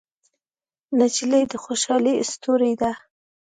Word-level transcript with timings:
نجلۍ 0.97 1.43
د 1.51 1.53
خوشحالۍ 1.63 2.15
ستورې 2.31 2.73
ده. 2.81 2.91